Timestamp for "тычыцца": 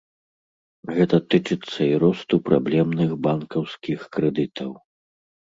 1.33-1.77